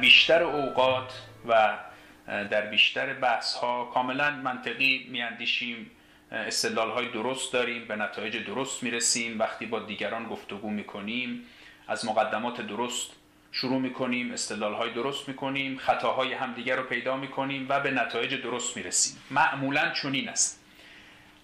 بیشتر 0.00 0.42
اوقات 0.42 1.12
و 1.48 1.78
در 2.26 2.66
بیشتر 2.66 3.12
بحث 3.14 3.54
ها 3.54 3.84
کاملا 3.84 4.30
منطقی 4.30 5.06
میاندیشیم 5.10 5.90
استدلال 6.32 6.90
های 6.90 7.08
درست 7.08 7.52
داریم 7.52 7.84
به 7.84 7.96
نتایج 7.96 8.46
درست 8.46 8.82
می‌رسیم 8.82 9.38
وقتی 9.38 9.66
با 9.66 9.78
دیگران 9.78 10.24
گفتگو 10.24 10.70
می‌کنیم 10.70 11.46
از 11.88 12.06
مقدمات 12.06 12.60
درست 12.60 13.10
شروع 13.52 13.80
می‌کنیم 13.80 14.32
استدلال 14.32 14.74
های 14.74 14.90
درست 14.90 15.28
می‌کنیم 15.28 15.78
خطاهای 15.78 16.32
همدیگر 16.32 16.76
رو 16.76 16.82
پیدا 16.82 17.16
می‌کنیم 17.16 17.66
و 17.68 17.80
به 17.80 17.90
نتایج 17.90 18.34
درست 18.34 18.76
می‌رسیم. 18.76 19.16
معمولا 19.30 19.90
چنین 19.90 20.28
است. 20.28 20.60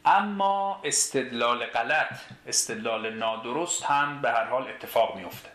اما 0.05 0.81
استدلال 0.85 1.67
غلط 1.67 2.21
استدلال 2.47 3.15
نادرست 3.15 3.85
هم 3.85 4.23
به 4.23 4.31
هر 4.31 4.45
حال 4.45 4.69
اتفاق 4.69 5.17
میفته 5.17 5.51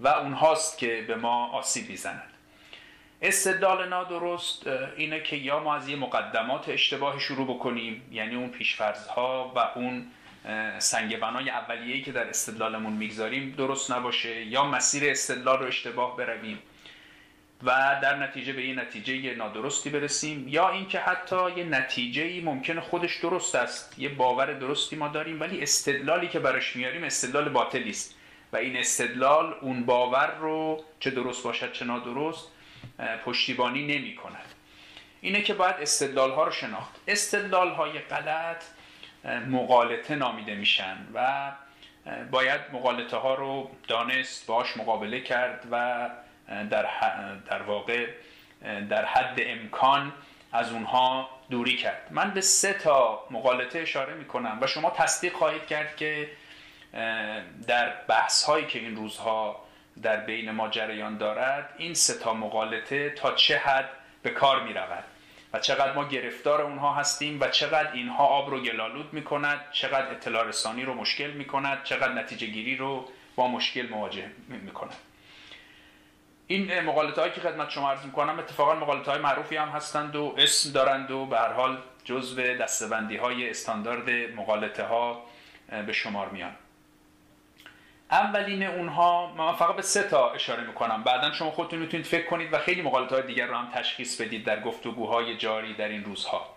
و 0.00 0.08
اونهاست 0.08 0.78
که 0.78 1.04
به 1.08 1.14
ما 1.14 1.46
آسیب 1.46 1.88
می‌زنند 1.88 2.30
استدلال 3.22 3.88
نادرست 3.88 4.66
اینه 4.96 5.20
که 5.20 5.36
یا 5.36 5.60
ما 5.60 5.74
از 5.74 5.88
یه 5.88 5.96
مقدمات 5.96 6.68
اشتباه 6.68 7.18
شروع 7.18 7.46
بکنیم 7.46 8.02
یعنی 8.12 8.34
اون 8.34 8.48
پیشفرزها 8.48 9.52
و 9.56 9.78
اون 9.78 10.06
سنگ 10.78 11.20
بنای 11.20 11.50
اولیه‌ای 11.50 12.02
که 12.02 12.12
در 12.12 12.28
استدلالمون 12.28 12.92
می‌گذاریم 12.92 13.54
درست 13.58 13.90
نباشه 13.90 14.44
یا 14.44 14.64
مسیر 14.64 15.10
استدلال 15.10 15.58
رو 15.58 15.66
اشتباه 15.66 16.16
برویم 16.16 16.58
و 17.62 17.98
در 18.02 18.16
نتیجه 18.16 18.52
به 18.52 18.64
یه 18.64 18.74
نتیجه 18.74 19.34
نادرستی 19.34 19.90
برسیم 19.90 20.48
یا 20.48 20.70
اینکه 20.70 21.00
حتی 21.00 21.50
یه 21.56 21.64
نتیجه 21.64 22.40
ممکن 22.40 22.80
خودش 22.80 23.16
درست 23.16 23.54
است 23.54 23.98
یه 23.98 24.08
باور 24.08 24.52
درستی 24.52 24.96
ما 24.96 25.08
داریم 25.08 25.40
ولی 25.40 25.62
استدلالی 25.62 26.28
که 26.28 26.38
براش 26.38 26.76
میاریم 26.76 27.04
استدلال 27.04 27.48
باطلی 27.48 27.90
است. 27.90 28.14
و 28.54 28.56
این 28.56 28.76
استدلال 28.76 29.54
اون 29.60 29.86
باور 29.86 30.34
رو 30.40 30.84
چه 31.00 31.10
درست 31.10 31.44
باشد 31.44 31.72
چه 31.72 31.84
نادرست 31.84 32.48
پشتیبانی 33.24 33.86
نمی 33.86 34.16
کند 34.16 34.54
اینه 35.20 35.42
که 35.42 35.54
باید 35.54 35.74
استدلال 35.80 36.30
ها 36.30 36.44
رو 36.44 36.50
شناخت. 36.50 36.94
استدلال 37.08 37.70
های 37.70 37.98
غلط 37.98 38.64
مقالطه 39.48 40.14
نامیده 40.14 40.54
میشن 40.54 40.96
و 41.14 41.52
باید 42.30 42.60
مقالطه 42.72 43.16
ها 43.16 43.34
رو 43.34 43.70
دانست 43.88 44.46
باش 44.46 44.76
مقابله 44.76 45.20
کرد 45.20 45.66
و 45.70 46.10
در, 46.70 46.86
در 47.50 47.62
واقع 47.62 48.06
در 48.88 49.04
حد 49.04 49.40
امکان 49.40 50.12
از 50.52 50.72
اونها 50.72 51.30
دوری 51.50 51.76
کرد. 51.76 52.08
من 52.10 52.30
به 52.30 52.40
سه 52.40 52.72
تا 52.72 53.26
مقالطه 53.30 53.78
اشاره 53.78 54.14
می 54.14 54.24
کنم 54.24 54.58
و 54.60 54.66
شما 54.66 54.90
تصدیق 54.90 55.32
خواهید 55.32 55.66
کرد 55.66 55.96
که 55.96 56.30
در 57.66 57.92
بحث 58.08 58.44
هایی 58.44 58.66
که 58.66 58.78
این 58.78 58.96
روزها 58.96 59.64
در 60.02 60.16
بین 60.16 60.50
ما 60.50 60.68
جریان 60.68 61.18
دارد 61.18 61.74
این 61.78 61.94
سه 61.94 62.18
تا 62.18 62.34
مقالطه 62.34 63.10
تا 63.10 63.32
چه 63.32 63.58
حد 63.58 63.90
به 64.22 64.30
کار 64.30 64.62
می 64.62 64.72
رود 64.72 65.04
و 65.52 65.58
چقدر 65.58 65.92
ما 65.92 66.04
گرفتار 66.04 66.62
اونها 66.62 66.94
هستیم 66.94 67.40
و 67.40 67.48
چقدر 67.48 67.92
اینها 67.92 68.24
آب 68.26 68.50
رو 68.50 68.60
گلالود 68.60 69.12
می 69.12 69.24
کند 69.24 69.60
چقدر 69.72 70.10
اطلاع 70.10 70.44
رسانی 70.44 70.82
رو 70.82 70.94
مشکل 70.94 71.30
می 71.30 71.44
کند 71.44 71.84
چقدر 71.84 72.12
نتیجه 72.12 72.46
گیری 72.46 72.76
رو 72.76 73.08
با 73.36 73.48
مشکل 73.48 73.88
مواجه 73.88 74.30
می 74.48 74.70
کند 74.70 74.94
این 76.46 76.80
مقالطه 76.80 77.20
هایی 77.20 77.32
که 77.32 77.40
خدمت 77.40 77.70
شما 77.70 77.90
عرض 77.90 78.00
کنم 78.06 78.38
اتفاقا 78.38 78.74
مقالطه 78.74 79.10
های 79.10 79.20
معروفی 79.20 79.56
هم 79.56 79.68
هستند 79.68 80.16
و 80.16 80.34
اسم 80.38 80.72
دارند 80.72 81.10
و 81.10 81.26
به 81.26 81.38
هر 81.38 81.52
حال 81.52 81.78
جزو 82.04 82.54
دستبندی 82.54 83.16
های 83.16 83.50
استاندارد 83.50 84.10
مقالطه 84.10 84.84
ها 84.84 85.22
به 85.86 85.92
شمار 85.92 86.28
میان. 86.28 86.52
اولین 88.14 88.62
اونها 88.62 89.34
من 89.34 89.52
فقط 89.52 89.76
به 89.76 89.82
سه 89.82 90.02
تا 90.02 90.30
اشاره 90.30 90.64
می‌کنم. 90.64 91.02
بعدا 91.02 91.32
شما 91.32 91.50
خودتون 91.50 91.78
می‌تونید 91.78 92.06
فکر 92.06 92.26
کنید 92.26 92.52
و 92.52 92.58
خیلی 92.58 92.82
مغالطه 92.82 93.14
های 93.14 93.26
دیگر 93.26 93.46
رو 93.46 93.56
هم 93.56 93.70
تشخیص 93.74 94.20
بدید 94.20 94.44
در 94.44 94.60
گفتگوهای 94.60 95.36
جاری 95.36 95.74
در 95.74 95.88
این 95.88 96.04
روزها. 96.04 96.56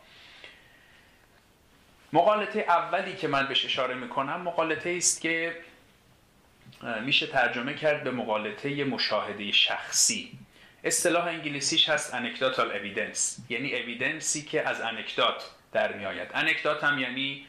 مغالطه 2.13 2.59
اولی 2.59 3.15
که 3.15 3.27
من 3.27 3.47
بهش 3.47 3.65
اشاره 3.65 3.95
می‌کنم 3.95 4.41
مغالطه 4.41 4.89
است 4.97 5.21
که 5.21 5.55
میشه 7.01 7.27
ترجمه 7.27 7.73
کرد 7.73 8.03
به 8.03 8.11
مغالطه 8.11 8.83
مشاهده 8.83 9.51
شخصی. 9.51 10.31
اصطلاح 10.83 11.27
انگلیسیش 11.27 11.89
هست 11.89 12.13
anecdotal 12.13 12.71
evidence 12.71 13.37
یعنی 13.49 13.75
evidence 13.75 14.38
ی 14.38 14.45
که 14.45 14.69
از 14.69 14.81
anecdote 14.81 15.51
در 15.71 15.93
میآید. 15.93 16.29
anecdote 16.33 16.83
هم 16.83 16.99
یعنی 16.99 17.45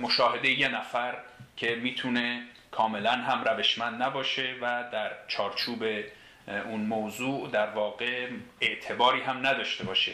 مشاهده 0.00 0.48
یه 0.50 0.68
نفر 0.68 1.16
که 1.56 1.74
می‌تونه 1.74 2.42
کاملا 2.70 3.12
هم 3.12 3.44
روشمند 3.44 4.02
نباشه 4.02 4.54
و 4.62 4.84
در 4.92 5.10
چارچوب 5.28 5.84
اون 6.46 6.80
موضوع 6.80 7.50
در 7.50 7.70
واقع 7.70 8.28
اعتباری 8.60 9.20
هم 9.20 9.46
نداشته 9.46 9.84
باشه. 9.84 10.12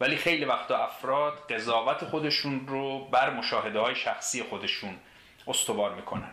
ولی 0.00 0.16
خیلی 0.16 0.44
وقتا 0.44 0.84
افراد 0.84 1.52
قضاوت 1.52 2.04
خودشون 2.04 2.66
رو 2.66 3.04
بر 3.04 3.30
مشاهده 3.30 3.78
های 3.80 3.94
شخصی 3.94 4.42
خودشون 4.42 4.96
استوار 5.46 5.94
می‌کنن. 5.94 6.30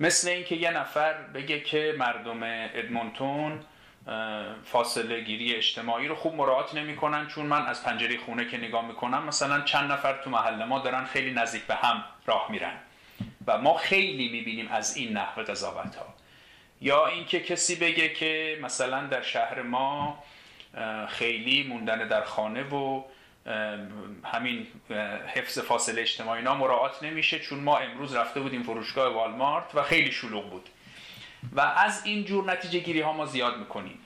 مثل 0.00 0.28
اینکه 0.28 0.54
یه 0.54 0.70
نفر 0.70 1.12
بگه 1.12 1.60
که 1.60 1.94
مردم 1.98 2.40
ادمونتون 2.74 3.60
فاصله 4.64 5.20
گیری 5.20 5.54
اجتماعی 5.54 6.08
رو 6.08 6.14
خوب 6.14 6.34
مراعات 6.34 6.74
نمی‌کنن 6.74 7.26
چون 7.26 7.46
من 7.46 7.66
از 7.66 7.84
پنجره 7.84 8.18
خونه 8.18 8.48
که 8.48 8.58
نگاه 8.58 8.86
می‌کنم 8.86 9.24
مثلا 9.24 9.60
چند 9.60 9.92
نفر 9.92 10.22
تو 10.22 10.30
محله 10.30 10.64
ما 10.64 10.78
دارن 10.78 11.04
خیلی 11.04 11.30
نزدیک 11.30 11.62
به 11.62 11.74
هم 11.74 12.04
راه 12.26 12.46
میرن. 12.50 12.76
و 13.46 13.58
ما 13.58 13.74
خیلی 13.74 14.28
می‌بینیم 14.28 14.68
از 14.68 14.96
این 14.96 15.12
نحو 15.12 15.42
قضاوت 15.42 15.96
ها 15.96 16.14
یا 16.80 17.06
اینکه 17.06 17.40
کسی 17.40 17.76
بگه 17.76 18.08
که 18.08 18.58
مثلا 18.62 19.06
در 19.06 19.22
شهر 19.22 19.62
ما 19.62 20.22
خیلی 21.08 21.62
موندن 21.62 22.08
در 22.08 22.24
خانه 22.24 22.62
و 22.62 23.02
همین 24.24 24.66
حفظ 25.34 25.58
فاصله 25.58 26.02
اجتماعی 26.02 26.38
اینا 26.38 26.54
مراعات 26.54 27.02
نمیشه 27.02 27.38
چون 27.38 27.58
ما 27.58 27.78
امروز 27.78 28.14
رفته 28.14 28.40
بودیم 28.40 28.62
فروشگاه 28.62 29.14
والمارت 29.14 29.74
و 29.74 29.82
خیلی 29.82 30.12
شلوغ 30.12 30.50
بود. 30.50 30.68
و 31.52 31.60
از 31.60 32.06
این 32.06 32.24
جور 32.24 32.52
نتیجه 32.52 32.78
گیری 32.78 33.00
ها 33.00 33.12
ما 33.12 33.26
زیاد 33.26 33.58
می‌کنیم. 33.58 33.98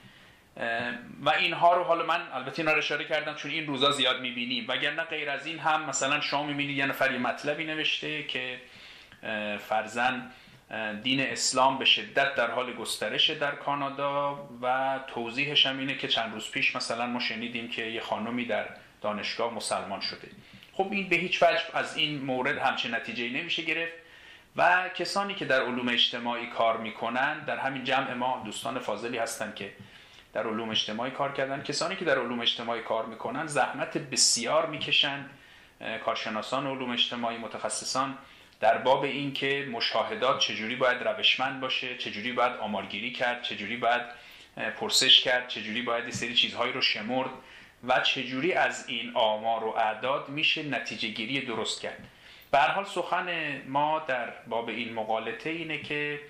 و 1.21 1.31
اینها 1.31 1.77
رو 1.77 1.85
حالا 1.85 2.07
من 2.07 2.21
البته 2.33 2.61
اینا 2.61 2.73
رو 2.73 2.79
اشاره 2.79 3.05
کردم 3.05 3.35
چون 3.35 3.51
این 3.51 3.67
روزا 3.67 3.91
زیاد 3.91 4.21
می‌بینیم. 4.21 4.65
وگرنه 4.69 5.03
غیر 5.03 5.31
از 5.31 5.47
این 5.47 5.59
هم 5.59 5.85
مثلا 5.85 6.21
شما 6.21 6.43
می‌بینید 6.43 6.79
یه 6.79 6.87
نفر 6.87 7.13
یه 7.13 7.19
مطلبی 7.19 7.65
نوشته 7.65 8.23
که 8.23 8.61
فرزن 9.69 10.31
دین 11.03 11.21
اسلام 11.21 11.79
به 11.79 11.85
شدت 11.85 12.35
در 12.35 12.51
حال 12.51 12.73
گسترش 12.73 13.31
در 13.31 13.55
کانادا 13.55 14.49
و 14.63 14.99
توضیحش 15.07 15.67
هم 15.67 15.79
اینه 15.79 15.97
که 15.97 16.09
چند 16.09 16.33
روز 16.33 16.51
پیش 16.51 16.77
مثلا 16.77 17.07
ما 17.07 17.21
شنیدیم 17.21 17.69
که 17.69 17.83
یه 17.83 18.01
خانمی 18.01 18.45
در 18.45 18.69
دانشگاه 19.01 19.55
مسلمان 19.55 20.01
شده. 20.01 20.29
خب 20.73 20.89
این 20.91 21.09
به 21.09 21.17
هیچ 21.17 21.43
وجه 21.43 21.63
از 21.75 21.97
این 21.97 22.25
مورد 22.25 22.59
همچین 22.59 22.95
نتیجه 22.95 23.29
نمیشه 23.29 23.63
گرفت 23.63 23.93
و 24.57 24.89
کسانی 24.89 25.35
که 25.35 25.45
در 25.45 25.63
علوم 25.63 25.89
اجتماعی 25.89 26.47
کار 26.47 26.77
می‌کنن 26.77 27.45
در 27.45 27.59
همین 27.59 27.85
جمع 27.85 28.15
ما 28.15 28.43
دوستان 28.45 28.79
فاضلی 28.79 29.19
هستن 29.19 29.53
که 29.57 29.73
در 30.33 30.47
علوم 30.47 30.71
اجتماعی 30.71 31.11
کار 31.11 31.33
کردن. 31.33 31.63
کسانی 31.63 31.97
که 31.97 32.05
در 32.05 32.19
علوم 32.19 32.41
اجتماعی 32.41 32.83
کار 32.83 33.07
می‌کنن 33.07 33.47
زحمت 33.47 33.99
بسیار 33.99 34.67
می‌کشن. 34.67 35.25
کارشناسان 36.05 36.67
علوم 36.67 36.91
اجتماعی 36.91 37.39
متخصصان 37.39 38.19
در 38.61 38.79
باب 38.79 39.05
این 39.05 39.33
که 39.33 39.69
مشاهدات 39.73 40.39
چجوری 40.39 40.77
باید 40.77 41.03
روشمند 41.03 41.61
باشه 41.61 41.99
چجوری 41.99 42.33
باید 42.33 42.53
آمارگیری 42.53 43.13
کرد 43.13 43.43
چجوری 43.43 43.77
باید 43.77 44.03
پرسش 44.81 45.21
کرد 45.21 45.49
چجوری 45.49 45.83
باید 45.83 46.11
سری 46.11 46.35
چیزهایی 46.35 46.73
رو 46.73 46.81
شمرد 46.81 47.31
و 47.89 48.01
چجوری 48.01 48.53
از 48.53 48.89
این 48.89 49.11
آمار 49.15 49.65
و 49.65 49.69
اعداد 49.69 50.29
میشه 50.29 50.63
نتیجه 50.63 51.09
گیری 51.09 51.41
درست 51.41 51.81
کرد. 51.81 52.09
به 52.51 52.59
حال 52.59 52.85
سخن 52.85 53.61
ما 53.69 54.05
در 54.09 54.31
باب 54.49 54.69
این 54.69 54.93
مقالطه 54.93 55.51
اینه 55.51 55.79
که 55.79 56.21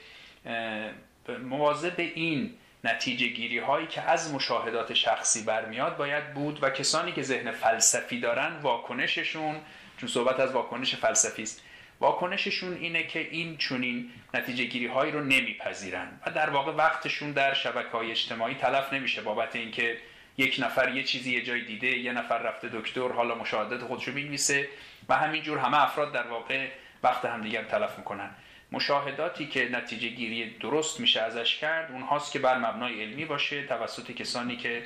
مواظب 1.42 1.94
این 1.98 2.54
نتیجه 2.84 3.26
گیری 3.26 3.58
هایی 3.58 3.86
که 3.86 4.02
از 4.02 4.34
مشاهدات 4.34 4.94
شخصی 4.94 5.42
برمیاد 5.42 5.96
باید 5.96 6.34
بود 6.34 6.62
و 6.62 6.70
کسانی 6.70 7.12
که 7.12 7.22
ذهن 7.22 7.50
فلسفی 7.50 8.20
دارن 8.20 8.56
واکنششون 8.62 9.56
چون 9.98 10.08
صحبت 10.08 10.40
از 10.40 10.52
واکنش 10.52 10.94
فلسفی 10.94 11.42
است 11.42 11.63
واکنششون 12.00 12.76
اینه 12.76 13.02
که 13.02 13.28
این 13.30 13.56
چونین 13.56 14.10
نتیجه 14.34 14.64
گیری 14.64 14.86
هایی 14.86 15.12
رو 15.12 15.20
نمیپذیرن 15.20 16.20
و 16.26 16.30
در 16.30 16.50
واقع 16.50 16.72
وقتشون 16.72 17.32
در 17.32 17.54
شبکه 17.54 17.88
های 17.88 18.10
اجتماعی 18.10 18.54
تلف 18.54 18.92
نمیشه 18.92 19.22
بابت 19.22 19.56
اینکه 19.56 19.96
یک 20.38 20.56
نفر 20.58 20.94
یه 20.94 21.02
چیزی 21.02 21.32
یه 21.32 21.42
جای 21.42 21.64
دیده 21.64 21.86
یه 21.86 22.12
نفر 22.12 22.38
رفته 22.38 22.68
دکتر 22.68 23.08
حالا 23.12 23.34
مشاهدات 23.34 23.80
خودشو 23.80 24.12
می‌نویسه 24.12 24.68
و 25.08 25.16
همینجور 25.16 25.58
همه 25.58 25.82
افراد 25.82 26.12
در 26.12 26.26
واقع 26.26 26.68
وقت 27.02 27.24
همدیگر 27.24 27.64
تلف 27.64 27.98
می‌کنن. 27.98 28.30
مشاهداتی 28.72 29.46
که 29.46 29.68
نتیجه 29.68 30.08
گیری 30.08 30.50
درست 30.50 31.00
میشه 31.00 31.20
ازش 31.20 31.56
کرد 31.56 31.92
اونهاست 31.92 32.32
که 32.32 32.38
بر 32.38 32.58
مبنای 32.58 33.02
علمی 33.02 33.24
باشه 33.24 33.66
توسط 33.66 34.10
کسانی 34.10 34.56
که 34.56 34.82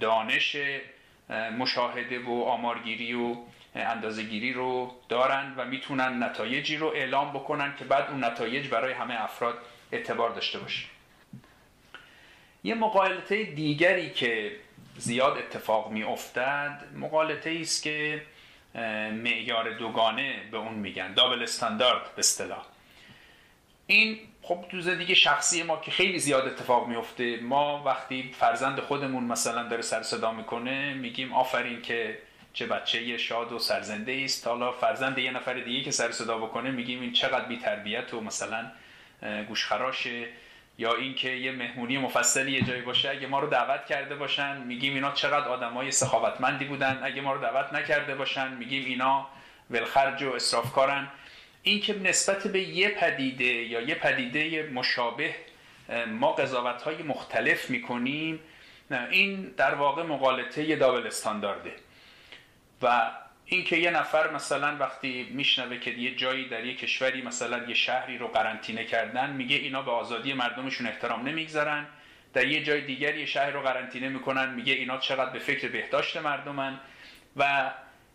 دانش 0.00 0.56
مشاهده 1.58 2.18
و 2.18 2.42
آمارگیری 2.42 3.14
و 3.14 3.36
اندازهگیری 3.74 4.52
رو 4.52 4.94
دارن 5.08 5.54
و 5.56 5.64
می‌تونن 5.64 6.22
نتایجی 6.22 6.76
رو 6.76 6.86
اعلام 6.86 7.32
بکنن 7.32 7.74
که 7.78 7.84
بعد 7.84 8.10
اون 8.10 8.24
نتایج 8.24 8.68
برای 8.68 8.92
همه 8.92 9.22
افراد 9.22 9.58
اعتبار 9.92 10.30
داشته 10.30 10.58
باشه. 10.58 10.84
یه 12.64 12.74
مقالطه 12.74 13.44
دیگری 13.44 14.10
که 14.10 14.56
زیاد 14.98 15.38
اتفاق 15.38 15.90
می 15.90 16.02
افتد 16.02 16.82
مقالطه 16.96 17.58
است 17.60 17.82
که 17.82 18.22
معیار 19.12 19.72
دوگانه 19.78 20.34
به 20.50 20.56
اون 20.56 20.74
میگن. 20.74 21.14
دابل 21.14 21.42
استاندارد 21.42 22.02
به 22.02 22.18
اصطلاح. 22.18 22.66
این 23.86 24.18
خب 24.42 24.64
تو 24.70 24.80
زندگی 24.80 25.14
شخصی 25.14 25.62
ما 25.62 25.76
که 25.76 25.90
خیلی 25.90 26.18
زیاد 26.18 26.46
اتفاق 26.46 26.88
میفته 26.88 27.36
ما 27.36 27.82
وقتی 27.82 28.34
فرزند 28.38 28.80
خودمون 28.80 29.24
مثلا 29.24 29.68
داره 29.68 29.82
سر 29.82 30.02
صدا 30.02 30.32
می‌کنه 30.32 30.94
میگیم 30.94 31.32
آفرین 31.32 31.82
که 31.82 32.18
چه 32.52 32.66
بچه 32.66 33.18
شاد 33.18 33.52
و 33.52 33.58
سرزنده 33.58 34.22
است 34.24 34.46
حالا 34.46 34.72
فرزند 34.72 35.18
یه 35.18 35.30
نفر 35.30 35.54
دیگه 35.54 35.84
که 35.84 35.90
سر 35.90 36.10
صدا 36.10 36.38
بکنه 36.38 36.70
میگیم 36.70 37.00
این 37.00 37.12
چقدر 37.12 37.44
بی 37.44 37.56
تربیت 37.56 38.14
و 38.14 38.20
مثلا 38.20 38.70
گوشخراشه. 39.48 40.28
یا 40.78 40.94
اینکه 40.94 41.30
یه 41.30 41.52
مهمونی 41.52 41.98
مفصلی 41.98 42.52
یه 42.52 42.62
جایی 42.62 42.82
باشه 42.82 43.10
اگه 43.10 43.26
ما 43.26 43.40
رو 43.40 43.48
دعوت 43.48 43.86
کرده 43.86 44.14
باشن 44.14 44.56
میگیم 44.56 44.94
اینا 44.94 45.12
چقدر 45.12 45.48
آدمای 45.48 45.90
سخاوتمندی 45.90 46.64
بودن. 46.64 47.00
اگه 47.02 47.20
ما 47.20 47.32
رو 47.32 47.40
دعوت 47.40 47.72
نکرده 47.72 48.14
باشن 48.14 48.52
میگیم 48.52 48.84
اینا 48.84 49.26
ولخرج 49.70 50.22
و 50.22 50.32
اسرافکارن. 50.32 51.08
این 51.62 51.80
که 51.80 51.98
نسبت 51.98 52.46
به 52.46 52.60
یه 52.60 52.88
پدیده 52.88 53.44
یا 53.44 53.80
یه 53.80 53.94
پدیده 53.94 54.70
مشابه 54.74 55.34
ما 56.08 56.32
قضاوت 56.32 56.82
های 56.82 57.02
مختلف 57.02 57.70
می‌کنیم 57.70 58.40
این 59.10 59.54
در 59.56 59.74
واقع 59.74 60.02
مقالطه 60.02 60.64
یه 60.64 60.76
دابل 60.76 61.06
استاندارده. 61.06 61.72
و 62.82 63.10
اینکه 63.44 63.76
یه 63.76 63.90
نفر 63.90 64.30
مثلا 64.30 64.76
وقتی 64.76 65.28
میشنوه 65.30 65.78
که 65.78 65.90
یه 65.90 66.14
جایی 66.14 66.48
در 66.48 66.64
یه 66.64 66.74
کشوری 66.74 67.22
مثلا 67.22 67.64
یه 67.68 67.74
شهری 67.74 68.18
رو 68.18 68.28
قرنطینه 68.28 68.84
کردن 68.84 69.30
میگه 69.30 69.56
اینا 69.56 69.82
به 69.82 69.90
آزادی 69.90 70.32
مردمشون 70.32 70.86
احترام 70.86 71.28
نمی‌گذارن. 71.28 71.86
در 72.32 72.46
یه 72.46 72.62
جای 72.62 72.80
دیگر 72.80 73.16
یه 73.16 73.26
شهر 73.26 73.50
رو 73.50 73.60
قرنطینه 73.60 74.08
می‌کنن 74.08 74.54
میگه 74.54 74.72
اینا 74.72 74.98
چقدر 74.98 75.30
به 75.30 75.38
فکر 75.38 75.68
بهداشت 75.68 76.16
مردمن. 76.16 76.80
و 77.36 77.70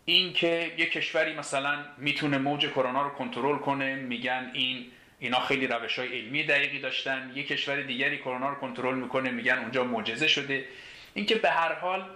اینکه 0.05 0.71
یه 0.77 0.85
کشوری 0.85 1.33
مثلا 1.33 1.85
می‌تونه 1.97 2.37
موج 2.37 2.67
کرونا 2.67 3.01
رو 3.01 3.09
کنترل 3.09 3.57
کنه 3.57 3.95
میگن 3.95 4.51
این 4.53 4.85
اینا 5.19 5.39
خیلی 5.39 5.67
روش 5.67 5.99
های 5.99 6.19
علمی 6.19 6.43
دقیقی 6.43 6.79
داشتن. 6.79 7.31
یه 7.35 7.43
کشور 7.43 7.81
دیگری 7.81 8.17
کرونا 8.17 8.49
رو 8.49 8.55
کنترل 8.55 8.95
می‌کنه 8.95 9.31
میگن 9.31 9.57
اونجا 9.57 9.83
معجزه 9.83 10.27
شده. 10.27 10.65
اینکه 11.13 11.35
به 11.35 11.49
هر 11.49 11.73
حال 11.73 12.09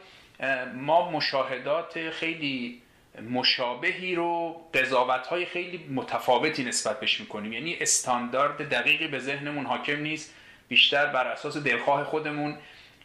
ما 0.76 1.12
مشاهدات 1.12 2.10
خیلی 2.10 2.82
مشابهی 3.30 4.16
رو 4.16 4.62
قضاوت 4.74 5.28
های 5.28 5.46
خیلی 5.46 5.86
متفاوتی 5.90 6.64
نسبت 6.64 7.00
بهش 7.00 7.20
می‌کنیم. 7.20 7.54
یعنی 7.54 7.78
استاندارد 7.82 8.70
دقیقی 8.70 9.08
به 9.08 9.20
ذهنمون 9.20 9.66
حاکم 9.66 10.00
نیست. 10.00 10.34
بیشتر 10.68 11.06
بر 11.06 11.28
اساس 11.28 11.58
دلخواه 11.58 12.04
خودمون 12.04 12.58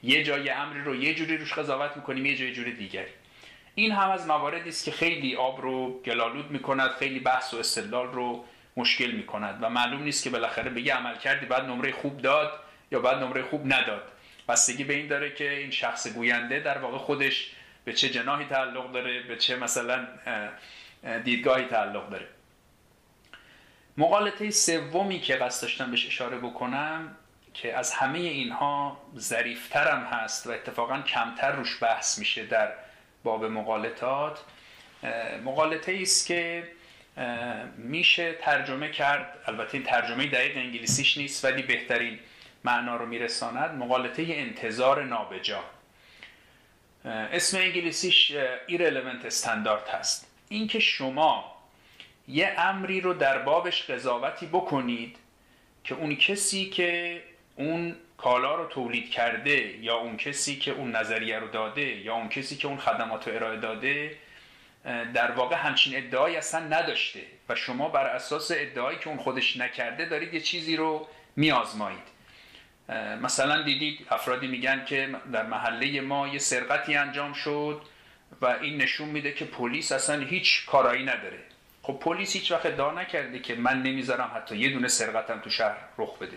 یه 0.02 0.24
جای 0.24 0.50
امری 0.50 0.82
رو 0.82 0.96
یه 0.96 1.14
جوری 1.14 1.36
روش 1.36 1.52
قضاوت 1.52 1.96
می‌کنیم 1.96 2.26
یه 2.26 2.36
جای 2.36 2.52
جوری 2.52 2.72
دیگری. 2.72 3.10
این 3.74 3.92
هم 3.92 4.10
از 4.10 4.26
مواردی 4.26 4.68
است 4.68 4.84
که 4.84 4.90
خیلی 4.90 5.36
آب 5.36 5.60
رو 5.60 6.00
گلالود 6.00 6.50
می‌کند 6.50 6.90
خیلی 6.90 7.20
بحث 7.20 7.54
و 7.54 7.58
استدلال 7.58 8.06
رو 8.06 8.44
مشکل 8.76 9.10
می‌کند. 9.10 9.58
و 9.62 9.68
معلوم 9.70 10.02
نیست 10.02 10.24
که 10.24 10.30
بالاخره 10.30 10.70
به 10.70 10.92
عمل 10.92 11.16
کردی 11.16 11.46
بعد 11.46 11.64
نمره 11.64 11.92
خوب 11.92 12.22
داد 12.22 12.60
یا 12.92 13.00
بعد 13.00 13.16
نمره 13.16 13.42
خوب 13.42 13.72
نداد. 13.72 14.12
بستگی 14.48 14.84
به 14.84 14.94
این 14.94 15.06
داره 15.06 15.34
که 15.34 15.52
این 15.52 15.70
شخص 15.70 16.08
گوینده 16.08 16.60
در 16.60 16.78
واقع 16.78 16.98
خودش 16.98 17.52
به 17.84 17.92
چه 17.92 18.08
جناحی 18.08 18.44
تعلق 18.44 18.92
داره 18.92 19.22
به 19.22 19.36
چه 19.36 19.56
مثلا 19.56 20.08
دیدگاهی 21.24 21.64
تعلق 21.64 22.10
داره. 22.10 22.26
مقالطه 23.96 24.50
سومی 24.50 25.20
که 25.20 25.36
قصد 25.36 25.62
داشتم 25.62 25.90
بهش 25.90 26.06
اشاره 26.06 26.38
بکنم 26.38 27.16
که 27.54 27.76
از 27.76 27.92
همه 27.92 28.18
اینها 28.18 29.00
ظریفترم 29.18 30.04
هست 30.04 30.46
و 30.46 30.50
اتفاقا 30.50 31.02
کمتر 31.02 31.52
روش 31.52 31.82
بحث 31.82 32.18
میشه 32.18 32.46
در 32.46 32.72
باب 33.24 33.44
مقالطات. 33.44 34.40
مقالطه 35.44 35.98
است 36.02 36.26
که 36.26 36.68
میشه 37.76 38.32
ترجمه 38.32 38.90
کرد 38.90 39.38
البته 39.46 39.74
این 39.74 39.82
ترجمه 39.82 40.26
دقیق 40.26 40.56
انگلیسیش 40.56 41.18
نیست 41.18 41.44
ولی 41.44 41.62
بهترین 41.62 42.18
معنا 42.66 42.96
رو 42.96 43.06
میرساند 43.06 43.74
مقالطه 43.74 44.26
انتظار 44.28 45.04
نابجا. 45.04 45.64
اسم 47.04 47.58
انگلیسیش 47.58 48.32
ایرلمنت 48.66 49.24
استاندارد 49.24 49.88
هست. 49.88 50.32
اینکه 50.48 50.80
شما 50.80 51.56
یه 52.28 52.54
امری 52.58 53.00
رو 53.00 53.14
در 53.14 53.38
بابش 53.38 53.90
قضاوتی 53.90 54.46
بکنید 54.46 55.16
که 55.84 55.94
اون 55.94 56.16
کسی 56.16 56.70
که 56.70 57.22
اون 57.56 57.96
کالا 58.16 58.54
رو 58.54 58.66
تولید 58.66 59.10
کرده 59.10 59.78
یا 59.78 59.96
اون 59.96 60.16
کسی 60.16 60.58
که 60.58 60.70
اون 60.70 60.96
نظریه 60.96 61.38
رو 61.38 61.48
داده 61.48 61.82
یا 61.82 62.14
اون 62.14 62.28
کسی 62.28 62.56
که 62.56 62.68
اون 62.68 62.76
خدمات 62.76 63.28
رو 63.28 63.34
ارائه 63.34 63.60
داده 63.60 64.16
در 65.14 65.30
واقع 65.30 65.56
همچین 65.56 65.96
ادعایی 65.96 66.36
اصلا 66.36 66.60
نداشته 66.60 67.20
و 67.48 67.54
شما 67.54 67.88
بر 67.88 68.06
اساس 68.06 68.50
ادعایی 68.54 68.98
که 68.98 69.08
اون 69.08 69.18
خودش 69.18 69.56
نکرده 69.56 70.04
دارید 70.04 70.34
یه 70.34 70.40
چیزی 70.40 70.76
رو 70.76 71.08
میآزمایید. 71.36 72.15
مثلا 73.22 73.62
دیدید 73.62 74.06
افرادی 74.10 74.46
میگن 74.46 74.84
که 74.84 75.08
در 75.32 75.46
محله 75.46 76.00
ما 76.00 76.28
یه 76.28 76.38
سرقتی 76.38 76.94
انجام 76.94 77.32
شد 77.32 77.82
و 78.40 78.46
این 78.46 78.82
نشون 78.82 79.08
میده 79.08 79.32
که 79.32 79.44
پلیس 79.44 79.92
اصلا 79.92 80.20
هیچ 80.20 80.66
کارایی 80.66 81.04
نداره. 81.04 81.38
خب 81.82 81.98
پلیس 82.00 82.32
هیچ 82.32 82.52
وقت 82.52 82.66
ادعا 82.66 82.92
نکرده 82.92 83.38
که 83.38 83.54
من 83.54 83.82
نمی‌ذارم 83.82 84.30
حتی 84.34 84.56
یه 84.56 84.72
دونه 84.72 84.88
سرقتم 84.88 85.40
تو 85.40 85.50
شهر 85.50 85.76
رخ 85.98 86.18
بده. 86.18 86.36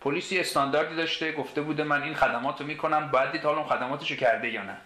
پلیسی 0.00 0.40
استانداردی 0.40 0.96
داشته 0.96 1.32
گفته 1.32 1.60
بوده 1.60 1.84
من 1.84 2.02
این 2.02 2.14
خدمات 2.14 2.60
رو 2.60 2.66
می‌کنم 2.66 3.10
باید 3.10 3.32
دید 3.32 3.42
حالا 3.42 3.64
خدماتشو 3.64 4.16
کرده 4.16 4.50
یا 4.50 4.62
نه. 4.62 4.76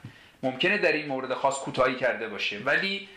ممکنه 0.43 0.79
در 0.79 0.93
این 0.93 1.06
مورد 1.06 1.35
خاص 1.35 1.59
کوتاهی 1.59 1.95
کرده 1.95 2.29
باشه 2.29 2.59
ولی 2.59 3.09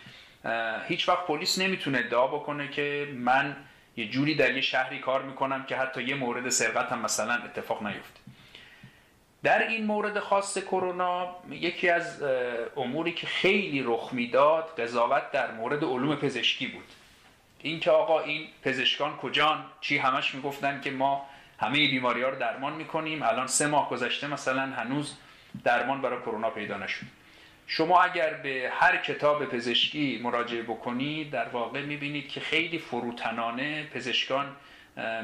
هیچ 0.88 1.10
وقت 1.10 1.28
پلیس 1.28 1.60
نمی‌تونه 1.60 1.98
ادعا 1.98 2.28
بکنه 2.28 2.68
که 2.68 3.08
من 3.16 3.56
یه 3.98 4.10
جوری 4.10 4.36
در 4.36 4.56
یه 4.56 4.62
شهری 4.62 5.00
کار 5.00 5.22
می‌کنم 5.22 5.64
که 5.64 5.78
حتی 5.78 6.04
یه 6.04 6.16
مورد 6.16 6.50
سرقت 6.50 6.92
هم 6.92 7.00
مثلا 7.02 7.34
اتفاق 7.34 7.84
نیفته. 7.84 8.20
در 9.44 9.68
این 9.68 9.86
مورد 9.86 10.20
خاص 10.20 10.58
کرونا 10.58 11.36
یکی 11.50 11.90
از 11.90 12.24
اموری 12.78 13.12
که 13.12 13.28
خیلی 13.28 13.84
رخ 13.86 14.10
می‌داد 14.12 14.82
قضاوت 14.82 15.32
در 15.32 15.52
مورد 15.52 15.84
علوم 15.84 16.16
پزشکی 16.16 16.68
بود. 16.68 16.88
اینکه 17.62 17.92
آقا 17.92 18.20
این 18.20 18.48
پزشکان 18.64 19.18
کجان؟ 19.18 19.66
چی 19.82 19.98
همش 19.98 20.36
می‌گفتن 20.36 20.82
که 20.82 20.92
ما 20.92 21.26
همه 21.60 21.78
بیماری 21.78 22.22
ها 22.22 22.30
رو 22.30 22.40
درمان 22.40 22.74
می‌کنیم. 22.74 23.24
الان 23.24 23.48
سه 23.48 23.68
ماه 23.68 23.90
گذشته 23.90 24.28
مثلا 24.28 24.62
هنوز 24.62 25.18
درمان 25.64 26.02
برای 26.02 26.20
کرونا 26.20 26.50
پیدا 26.50 26.78
نشد. 26.78 27.06
شما 27.68 28.02
اگر 28.02 28.34
به 28.34 28.72
هر 28.74 28.98
کتاب 28.98 29.46
پزشکی 29.46 30.20
مراجعه 30.24 30.62
بکنید 30.62 31.32
در 31.32 31.50
واقع 31.50 31.82
می‌بینید 31.82 32.30
که 32.30 32.40
خیلی 32.40 32.78
فروتنانه 32.78 33.84
پزشکان 33.94 34.56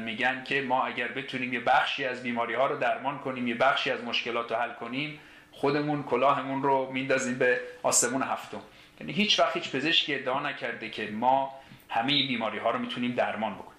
میگن 0.00 0.44
که 0.44 0.62
ما 0.62 0.84
اگر 0.84 1.08
بتونیم 1.08 1.52
یه 1.52 1.60
بخشی 1.60 2.04
از 2.04 2.22
بیماری 2.22 2.54
ها 2.54 2.66
رو 2.66 2.78
درمان 2.78 3.18
کنیم 3.18 3.48
یه 3.48 3.54
بخشی 3.54 3.90
از 3.90 4.04
مشکلات 4.04 4.52
رو 4.52 4.58
حل 4.58 4.72
کنیم 4.72 5.20
خودمون 5.52 6.02
کلاهمون 6.02 6.62
رو 6.62 6.90
میندازیم 6.92 7.38
به 7.38 7.60
آسمون 7.82 8.22
هفتم. 8.22 8.60
یعنی 9.00 9.12
هیچ 9.12 9.40
وقت 9.40 9.56
هیچ 9.56 9.72
پزشکی 9.72 10.14
ادعا 10.14 10.40
نکرده 10.40 10.90
که 10.90 11.10
ما 11.10 11.54
همه 11.88 12.06
بیماری 12.06 12.58
ها 12.58 12.70
رو 12.70 12.78
می‌تونیم 12.78 13.12
درمان 13.12 13.54
بکنیم. 13.54 13.78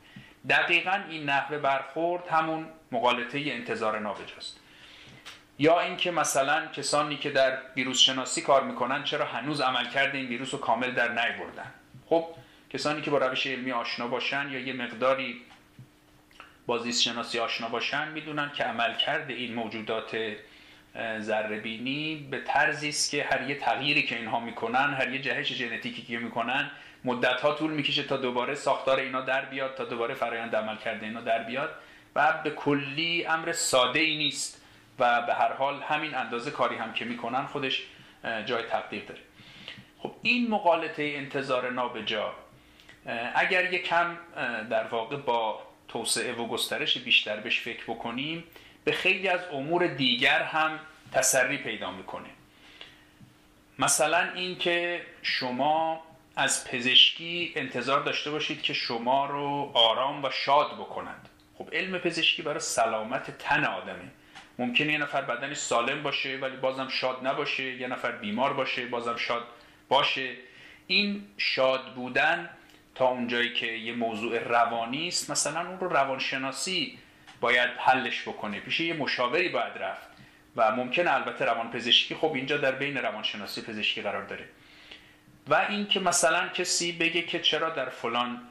دقیقا 0.49 0.99
این 1.09 1.23
نحوه 1.23 1.57
برخورد 1.57 2.27
همون 2.27 2.67
مقالطه 2.91 3.39
انتظار 3.45 3.99
نابجاست. 3.99 4.59
یا 5.61 5.79
اینکه 5.79 6.11
مثلا 6.11 6.67
کسانی 6.67 7.17
که 7.17 7.29
در 7.29 7.57
ویروس 7.75 7.99
شناسی 7.99 8.41
کار 8.41 8.63
می‌کنن 8.63 9.03
چرا 9.03 9.25
هنوز 9.25 9.61
عملکرد 9.61 10.15
این 10.15 10.27
ویروس 10.27 10.53
رو 10.53 10.59
کامل 10.59 10.91
در 10.91 11.09
نی 11.09 11.37
بردن 11.39 11.71
خب 12.05 12.25
کسانی 12.69 13.01
که 13.01 13.11
با 13.11 13.17
روش 13.17 13.47
علمی 13.47 13.71
آشنا 13.71 14.07
باشن 14.07 14.49
یا 14.51 14.59
یه 14.59 14.73
مقداری 14.73 15.41
با 16.65 16.77
زیست 16.77 17.01
شناسی 17.01 17.39
آشنا 17.39 17.69
باشن 17.69 18.11
می‌دونن 18.11 18.51
که 18.55 18.63
عملکرد 18.63 19.29
این 19.29 19.53
موجودات 19.53 20.17
ذره 21.19 21.59
بینی 21.59 22.27
به 22.31 22.41
طرزی 22.41 22.89
است 22.89 23.11
که 23.11 23.23
هر 23.23 23.49
یه 23.49 23.55
تغییری 23.55 24.03
که 24.03 24.17
اینها 24.17 24.39
می‌کنن 24.39 24.93
هر 24.93 25.13
یه 25.13 25.21
جهش 25.21 25.53
ژنتیکی 25.53 26.01
که 26.01 26.17
می‌کنن 26.17 26.71
مدت 27.03 27.41
ها 27.41 27.53
طول 27.53 27.71
می‌کشه 27.71 28.03
تا 28.03 28.17
دوباره 28.17 28.55
ساختار 28.55 28.99
اینا 28.99 29.21
در 29.21 29.45
بیاد 29.45 29.75
تا 29.75 29.85
دوباره 29.85 30.13
فرایند 30.13 30.55
عمل 30.55 30.77
کرده 30.77 31.05
اینا 31.05 31.21
در 31.21 31.43
بیاد 31.43 31.75
و 32.15 32.33
به 32.43 32.49
کلی 32.49 33.25
امر 33.25 33.51
ساده 33.51 33.99
ای 33.99 34.17
نیست. 34.17 34.60
و 35.01 35.21
به 35.21 35.33
هر 35.33 35.53
حال 35.53 35.81
همین 35.81 36.15
اندازه 36.15 36.51
کاری 36.51 36.75
هم 36.75 36.93
که 36.93 37.05
می‌کنن 37.05 37.45
خودش 37.45 37.81
جای 38.45 38.63
تقدیر 38.63 39.03
داره. 39.03 39.21
خب 39.99 40.11
این 40.21 40.49
مقالطه 40.49 41.03
انتظار 41.15 41.69
نابجا 41.69 42.33
اگر 43.35 43.73
یک 43.73 43.87
کم 43.87 44.17
در 44.69 44.87
واقع 44.87 45.15
با 45.15 45.61
توسعه 45.87 46.33
و 46.33 46.47
گسترش 46.47 46.97
بیشتر 46.97 47.39
بهش 47.39 47.59
فکر 47.59 47.83
بکنیم 47.83 48.43
به 48.83 48.91
خیلی 48.91 49.27
از 49.27 49.39
امور 49.51 49.87
دیگر 49.87 50.43
هم 50.43 50.79
تسری 51.11 51.57
پیدا 51.57 51.91
می‌کنه. 51.91 52.29
مثلا 53.79 54.31
اینکه 54.35 55.05
شما 55.21 56.03
از 56.35 56.67
پزشکی 56.67 57.53
انتظار 57.55 57.99
داشته 57.99 58.31
باشید 58.31 58.61
که 58.61 58.73
شما 58.73 59.25
رو 59.25 59.71
آرام 59.73 60.23
و 60.23 60.29
شاد 60.29 60.73
بکنند 60.73 61.29
خب 61.57 61.69
علم 61.73 61.97
پزشکی 61.97 62.41
برای 62.41 62.59
سلامت 62.59 63.37
تن 63.37 63.65
آدمه. 63.65 64.11
ممکنه 64.61 64.93
یه 64.93 64.97
نفر 64.97 65.21
بدنش 65.21 65.57
سالم 65.57 66.03
باشه 66.03 66.37
ولی 66.37 66.57
بازم 66.57 66.87
شاد 66.87 67.27
نباشه 67.27 67.63
یه 67.63 67.87
نفر 67.87 68.11
بیمار 68.11 68.53
باشه 68.53 68.85
بازم 68.85 69.15
شاد 69.15 69.43
باشه. 69.89 70.35
این 70.87 71.23
شاد 71.37 71.93
بودن 71.93 72.49
تا 72.95 73.07
اونجایی 73.07 73.53
که 73.53 73.67
یه 73.67 73.93
موضوع 73.93 74.39
روانی 74.39 75.07
است 75.07 75.31
مثلا 75.31 75.69
اون 75.69 75.79
رو 75.79 75.89
روانشناسی 75.89 76.99
باید 77.41 77.69
حلش 77.77 78.21
بکنه. 78.21 78.59
پیش 78.59 78.79
یه 78.79 78.93
مشاوری 78.93 79.49
باید 79.49 79.77
رفت 79.77 80.07
و 80.55 80.71
ممکنه 80.71 81.13
البته 81.13 81.45
روان 81.45 81.71
پزشکی 81.71 82.15
خب 82.15 82.33
اینجا 82.33 82.57
در 82.57 82.71
بین 82.71 82.97
روانشناسی 82.97 83.61
پزشکی 83.61 84.01
قرار 84.01 84.23
داره. 84.23 84.45
و 85.47 85.65
اینکه 85.69 85.99
مثلا 85.99 86.47
کسی 86.47 86.91
بگه 86.91 87.21
که 87.21 87.39
چرا 87.39 87.69
در 87.69 87.89
فلان 87.89 88.41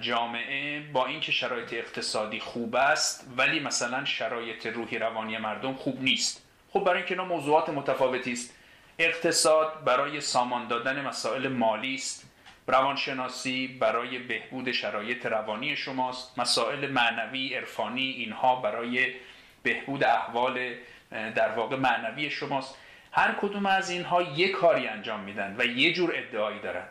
جامعه 0.00 0.80
با 0.80 1.06
اینکه 1.06 1.32
شرایط 1.32 1.72
اقتصادی 1.72 2.40
خوب 2.40 2.76
است 2.76 3.28
ولی 3.36 3.60
مثلا 3.60 4.04
شرایط 4.04 4.66
روحی 4.66 4.98
روانی 4.98 5.38
مردم 5.38 5.74
خوب 5.74 6.02
نیست. 6.02 6.48
خب 6.72 6.84
برای 6.84 6.96
اینکه 6.96 7.14
اینا 7.14 7.24
موضوعات 7.24 7.68
متفاوتی 7.68 8.32
است. 8.32 8.58
اقتصاد 8.98 9.84
برای 9.84 10.20
سامان 10.20 10.68
دادن 10.68 11.00
مسائل 11.00 11.48
مالی 11.48 11.94
است. 11.94 12.32
روانشناسی 12.66 13.66
برای 13.80 14.18
بهبود 14.18 14.72
شرایط 14.72 15.26
روانی 15.26 15.76
شماست. 15.76 16.38
مسائل 16.38 16.90
معنوی 16.90 17.54
عرفانی 17.54 18.10
اینها 18.10 18.56
برای 18.56 19.14
بهبود 19.62 20.04
احوال 20.04 20.74
در 21.10 21.48
واقع 21.48 21.76
معنوی 21.76 22.30
شماست. 22.30 22.78
هر 23.12 23.34
کدوم 23.40 23.66
از 23.66 23.90
اینها 23.90 24.22
یک 24.22 24.50
کاری 24.50 24.86
انجام 24.86 25.20
میدن 25.20 25.54
و 25.58 25.64
یه 25.64 25.92
جور 25.92 26.12
ادعایی 26.16 26.60
دارن. 26.60 26.84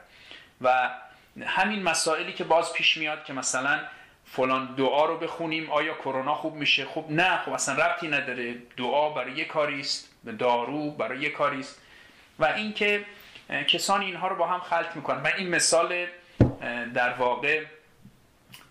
و 0.62 0.90
همین 1.46 1.84
مسائلی 1.84 2.34
که 2.34 2.44
باز 2.44 2.74
پیش 2.74 2.98
میاد 2.98 3.24
که 3.24 3.34
مثلا 3.34 3.80
فلان 4.26 4.76
دعا 4.76 5.06
رو 5.06 5.18
بخونیم 5.18 5.72
آیا 5.72 5.94
کرونا 5.94 6.36
خوب 6.36 6.56
میشه؟ 6.56 6.86
خب 6.86 7.06
نه 7.10 7.38
خب 7.38 7.52
اصلا 7.52 7.86
ربطی 7.86 8.08
نداره. 8.08 8.56
دعا 8.78 9.10
برای 9.10 9.34
یه 9.34 9.46
کاری 9.46 9.80
است 9.80 10.10
دارو 10.40 10.92
برای 10.92 11.20
یه 11.20 11.30
کاری 11.30 11.60
است. 11.60 11.82
و 12.40 12.46
اینکه 12.46 13.06
کسانی 13.68 14.06
اینها 14.06 14.28
رو 14.28 14.36
با 14.36 14.48
هم 14.48 14.60
خلط 14.60 14.96
می‌کنن. 14.96 15.22
من 15.22 15.32
این 15.38 15.50
مثال 15.50 16.06
در 16.94 17.14
واقع 17.14 17.66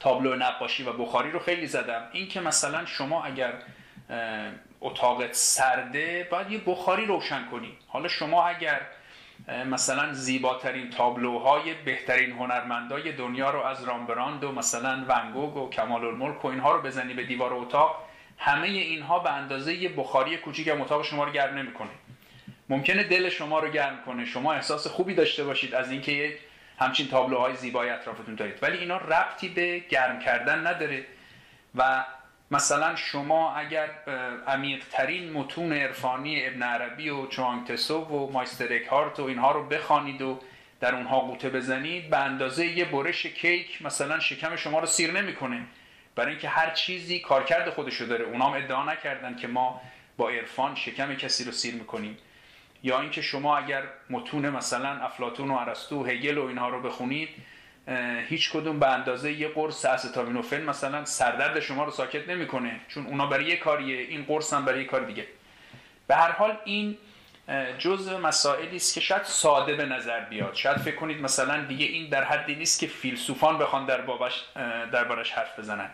تابلو 0.01 0.37
نقاشی 0.37 0.83
و 0.83 0.93
بخاری 0.93 1.31
رو 1.31 1.39
خیلی 1.39 1.67
زدم. 1.67 2.09
این 2.13 2.29
که 2.29 2.41
مثلا 2.41 2.87
شما 2.87 3.25
اگر 3.25 3.53
اتاقت 4.81 5.33
سرده 5.33 6.29
باید 6.31 6.51
یه 6.51 6.59
بخاری 6.67 7.07
روشن 7.07 7.47
کنی. 7.51 7.77
حالا 7.89 8.09
شما 8.09 8.47
اگر 8.47 8.81
مثلا 9.49 10.13
زیباترین 10.13 10.91
تابلوهای 10.91 11.75
بهترین 11.75 12.33
هنرمندای 12.33 13.13
دنیا 13.13 13.51
رو 13.51 13.61
از 13.61 13.85
رامبراند 13.85 14.45
و 14.45 14.53
مثلا 14.53 15.05
ونگوگ 15.09 15.57
و 15.57 15.71
کمال 15.71 16.05
الملک 16.05 16.45
و 16.45 16.49
اینها 16.49 16.73
رو 16.73 16.83
بزنی 16.83 17.15
به 17.15 17.25
دیوار 17.25 17.55
اتاق 17.55 18.05
همه 18.39 18.69
اینها 18.69 19.19
به 19.19 19.33
اندازه 19.33 19.75
یه 19.75 19.89
بخاری 19.89 20.37
کوچیک 20.37 20.69
هم 20.69 20.81
اتاق 20.81 21.05
شما 21.05 21.25
رو 21.25 21.33
گرم 21.33 21.59
نمی‌کنه. 21.59 21.91
ممکنه 22.69 23.03
دل 23.03 23.29
شما 23.29 23.59
رو 23.59 23.71
گرم 23.71 24.03
کنه. 24.07 24.25
شما 24.25 24.53
احساس 24.53 24.87
خوبی 24.87 25.15
داشته 25.15 25.45
باشید 25.45 25.75
از 25.75 25.91
اینکه 25.91 26.39
همچین 26.79 27.09
تابلوهای 27.09 27.57
زیبای 27.57 27.91
اطرافتون 27.91 28.35
دارید. 28.35 28.63
ولی 28.63 28.79
اینا 28.79 28.97
ربطی 28.97 29.49
به 29.49 29.79
گرم 29.79 30.19
کردن 30.19 30.67
نداره 30.67 31.05
و 31.75 32.05
مثلا 32.51 32.97
شما 32.97 33.55
اگر 33.55 33.89
عمیقترین 34.47 35.33
متون 35.33 35.73
عرفانی 35.73 36.47
ابن 36.47 36.63
عربی 36.63 37.09
و 37.09 37.27
چوانگتسو 37.27 38.01
و 38.01 38.33
مایستر 38.33 38.73
اکهارت 38.73 39.21
و 39.21 39.25
اینها 39.25 39.53
رو 39.53 39.67
بخوانید 39.67 40.23
و 40.23 40.41
در 40.81 40.95
اونها 40.95 41.21
قوطه 41.21 41.51
بزنید 41.51 42.11
به 42.11 42.19
اندازه 42.19 42.67
یه 42.67 42.85
برش 42.85 43.27
کیک 43.27 43.83
مثلا 43.83 44.19
شکم 44.19 44.57
شما 44.57 44.79
رو 44.79 44.87
سیر 44.87 45.13
نمی‌کنه. 45.13 45.63
برای 46.15 46.31
اینکه 46.31 46.49
هر 46.49 46.71
چیزی 46.71 47.21
کارکرد 47.21 47.71
خودشو 47.71 48.05
داره. 48.05 48.25
اونام 48.25 48.53
ادعا 48.53 48.85
نکردن 48.85 49.37
که 49.37 49.49
ما 49.49 49.81
با 50.17 50.31
عرفان 50.31 50.75
شکم 50.75 51.15
کسی 51.15 51.45
رو 51.45 51.53
سیر 51.53 51.75
می‌کنیم. 51.75 52.19
یا 52.83 53.01
اینکه 53.01 53.23
شما 53.23 53.57
اگر 53.57 53.83
متون 54.11 54.51
مثلا 54.51 54.89
افلاتون 54.89 55.51
و 55.51 55.55
ارسطو 55.55 56.03
و 56.03 56.07
هگل 56.07 56.39
و 56.39 56.47
اینها 56.47 56.69
رو 56.69 56.83
بخونید 56.83 57.29
هیچ 58.29 58.51
کدوم 58.51 58.79
به 58.79 58.87
اندازه 58.87 59.33
یه 59.33 59.49
قرص 59.49 59.85
استامینوفن 59.85 60.63
مثلا 60.63 61.05
سردرد 61.05 61.61
شما 61.61 61.85
رو 61.85 61.91
ساکت 61.91 62.29
نمی‌کنه 62.29 62.81
چون 62.89 63.07
اونا 63.07 63.27
برای 63.27 63.45
یه 63.45 63.57
کاریه 63.57 64.01
این 64.01 64.25
قرص 64.25 64.53
هم 64.53 64.65
برای 64.65 64.81
یه 64.81 64.87
کار 64.87 65.01
دیگه. 65.01 65.27
به 66.07 66.17
هر 66.17 66.33
حال 66.33 66.57
این 66.65 66.99
جزء 67.79 68.19
مسائلی 68.19 68.77
است 68.77 68.95
که 68.95 69.01
شاید 69.01 69.25
ساده 69.25 69.75
به 69.75 69.85
نظر 69.85 70.21
بیاد. 70.21 70.55
شاید 70.55 70.77
فکر 70.77 70.97
کنید 70.97 71.23
مثلا 71.23 71.65
دیگه 71.65 71.87
این 71.87 72.09
در 72.09 72.25
حدی 72.25 72.55
نیست 72.55 72.81
که 72.81 72.87
فیلسوفان 72.87 73.59
بخوان 73.59 73.87
در 73.87 74.01
بابش 74.01 74.45
دربارش 74.93 75.33
حرف 75.33 75.59
بزنن. 75.59 75.91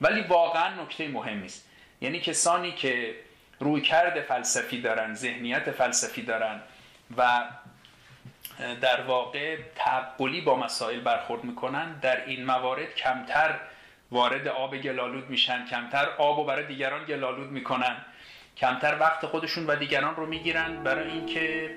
ولی 0.00 0.20
واقعا 0.20 0.82
نکته 0.82 1.08
مهمی 1.08 1.46
است. 1.46 1.68
یعنی 2.00 2.20
کسانی 2.20 2.72
که 2.72 3.14
رویکرد 3.60 4.20
فلسفی 4.20 4.80
دارن 4.80 5.14
ذهنیت 5.14 5.70
فلسفی 5.70 6.22
دارن 6.22 6.60
و 7.16 7.44
در 8.80 9.00
واقع 9.00 9.56
تعقلی 9.74 10.40
با 10.40 10.56
مسائل 10.56 11.00
برخورد 11.00 11.44
می‌کنن. 11.44 11.98
در 12.02 12.24
این 12.24 12.44
موارد 12.44 12.94
کمتر 12.94 13.54
وارد 14.10 14.48
آب 14.48 14.76
گلالود 14.76 15.30
میشن 15.30 15.66
کمتر 15.66 16.08
آب 16.18 16.38
و 16.38 16.44
برای 16.44 16.66
دیگران 16.66 17.04
گلالود 17.04 17.50
می‌کنن 17.50 17.96
کمتر 18.56 18.96
وقت 19.00 19.26
خودشون 19.26 19.66
و 19.66 19.76
دیگران 19.76 20.16
رو 20.16 20.26
می‌گیرن 20.26 20.82
برای 20.82 21.10
اینکه 21.10 21.70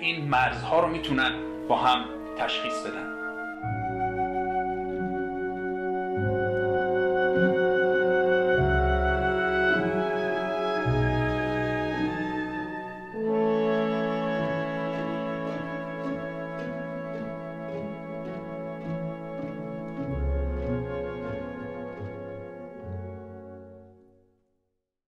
این 0.00 0.28
مرزها 0.28 0.80
رو 0.80 0.88
می‌تونن 0.88 1.32
با 1.68 1.76
هم 1.76 2.04
تشخیص 2.38 2.86
بدن. 2.86 3.23